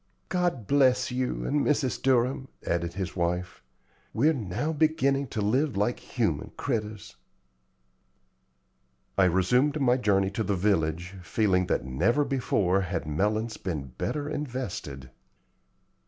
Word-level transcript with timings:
"God 0.29 0.65
bless 0.65 1.11
you 1.11 1.45
and 1.45 1.63
Mrs. 1.63 2.01
Durham!" 2.01 2.47
added 2.65 2.93
his 2.93 3.15
wife 3.15 3.61
"We're 4.15 4.33
now 4.33 4.73
beginning 4.73 5.27
to 5.27 5.41
live 5.41 5.77
like 5.77 5.99
human 5.99 6.53
critters." 6.57 7.17
I 9.15 9.25
resumed 9.25 9.79
my 9.79 9.97
journey 9.97 10.31
to 10.31 10.43
the 10.43 10.55
village, 10.55 11.15
feeling 11.21 11.67
that 11.67 11.85
never 11.85 12.25
before 12.25 12.81
had 12.81 13.05
melons 13.05 13.57
been 13.57 13.89
better 13.95 14.27
invested. 14.27 15.11